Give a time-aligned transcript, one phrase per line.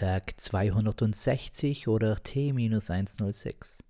[0.00, 3.80] Tag 260 oder T-106.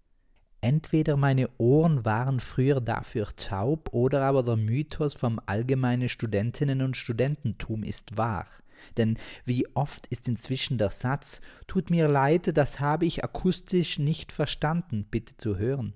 [0.61, 6.97] Entweder meine Ohren waren früher dafür taub oder aber der Mythos vom allgemeinen Studentinnen- und
[6.97, 8.49] Studententum ist wahr.
[8.97, 14.33] Denn wie oft ist inzwischen der Satz Tut mir leid, das habe ich akustisch nicht
[14.33, 15.95] verstanden, bitte zu hören.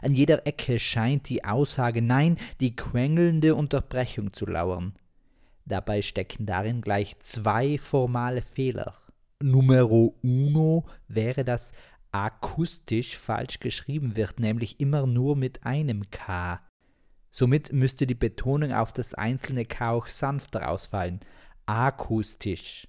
[0.00, 4.96] An jeder Ecke scheint die Aussage Nein, die quengelnde Unterbrechung zu lauern.
[5.66, 8.96] Dabei stecken darin gleich zwei formale Fehler.
[9.42, 11.72] Numero uno wäre, dass
[12.12, 16.60] akustisch falsch geschrieben wird, nämlich immer nur mit einem K.
[17.30, 21.20] Somit müsste die Betonung auf das einzelne K auch sanfter ausfallen.
[21.64, 22.86] Akustisch.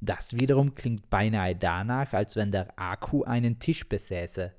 [0.00, 4.52] Das wiederum klingt beinahe danach, als wenn der Akku einen Tisch besäße.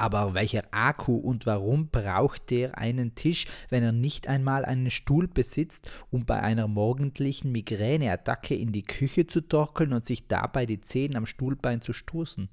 [0.00, 5.28] Aber welcher Akku und warum braucht der einen Tisch, wenn er nicht einmal einen Stuhl
[5.28, 10.80] besitzt, um bei einer morgendlichen Migräneattacke in die Küche zu torkeln und sich dabei die
[10.80, 12.48] Zehen am Stuhlbein zu stoßen?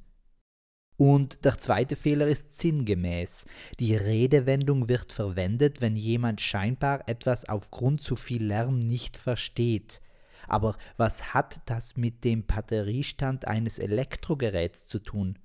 [0.97, 3.45] Und der zweite Fehler ist sinngemäß.
[3.79, 10.01] Die Redewendung wird verwendet, wenn jemand scheinbar etwas aufgrund zu viel Lärm nicht versteht.
[10.49, 15.39] Aber was hat das mit dem Batteriestand eines Elektrogeräts zu tun?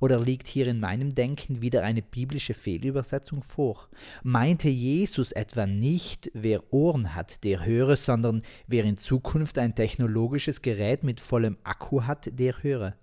[0.00, 3.88] Oder liegt hier in meinem Denken wieder eine biblische Fehlübersetzung vor?
[4.22, 10.62] Meinte Jesus etwa nicht, wer Ohren hat, der höre, sondern wer in Zukunft ein technologisches
[10.62, 12.94] Gerät mit vollem Akku hat, der höre?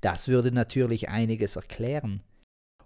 [0.00, 2.22] Das würde natürlich einiges erklären.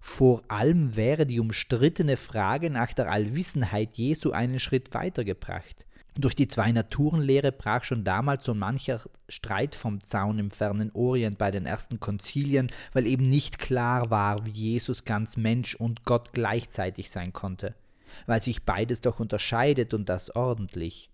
[0.00, 5.86] Vor allem wäre die umstrittene Frage nach der Allwissenheit Jesu einen Schritt weitergebracht.
[6.16, 11.50] Durch die Zwei-Naturen-Lehre brach schon damals so mancher Streit vom Zaun im fernen Orient bei
[11.50, 17.10] den ersten Konzilien, weil eben nicht klar war, wie Jesus ganz Mensch und Gott gleichzeitig
[17.10, 17.74] sein konnte,
[18.26, 21.10] weil sich beides doch unterscheidet und das ordentlich.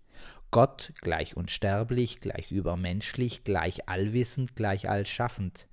[0.49, 5.67] Gott gleich unsterblich, gleich übermenschlich, gleich allwissend, gleich allschaffend.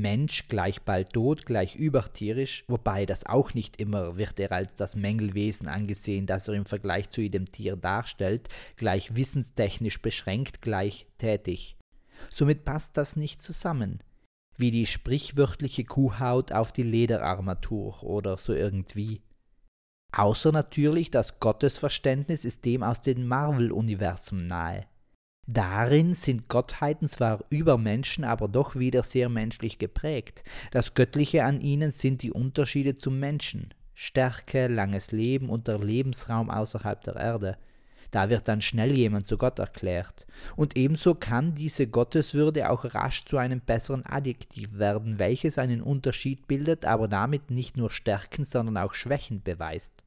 [0.00, 4.96] Mensch gleich bald tot, gleich übertierisch, wobei das auch nicht immer wird er als das
[4.96, 11.76] Mängelwesen angesehen, das er im Vergleich zu jedem Tier darstellt, gleich wissenstechnisch beschränkt, gleich tätig.
[12.30, 14.02] Somit passt das nicht zusammen.
[14.56, 19.22] Wie die sprichwörtliche Kuhhaut auf die Lederarmatur oder so irgendwie.
[20.12, 24.86] Außer natürlich das Gottesverständnis ist dem aus dem Marvel-Universum nahe.
[25.52, 30.44] Darin sind Gottheiten zwar über Menschen, aber doch wieder sehr menschlich geprägt.
[30.70, 33.74] Das Göttliche an ihnen sind die Unterschiede zum Menschen.
[33.92, 37.58] Stärke, langes Leben und der Lebensraum außerhalb der Erde.
[38.12, 40.28] Da wird dann schnell jemand zu Gott erklärt.
[40.54, 46.46] Und ebenso kann diese Gotteswürde auch rasch zu einem besseren Adjektiv werden, welches einen Unterschied
[46.46, 50.04] bildet, aber damit nicht nur Stärken, sondern auch Schwächen beweist.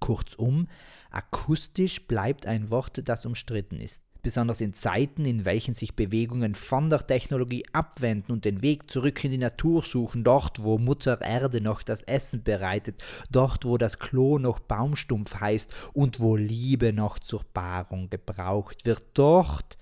[0.00, 0.66] Kurzum,
[1.12, 6.90] akustisch bleibt ein Wort, das umstritten ist besonders in Zeiten, in welchen sich Bewegungen von
[6.90, 11.60] der Technologie abwenden und den Weg zurück in die Natur suchen, dort, wo Mutter Erde
[11.60, 17.20] noch das Essen bereitet, dort, wo das Klo noch Baumstumpf heißt und wo Liebe noch
[17.20, 19.78] zur Paarung gebraucht wird, dort.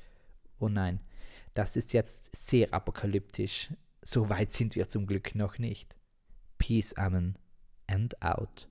[0.59, 1.01] Oh nein,
[1.55, 3.71] das ist jetzt sehr apokalyptisch.
[4.03, 5.97] So weit sind wir zum Glück noch nicht.
[6.59, 7.39] Peace, Amen
[7.87, 8.69] and out.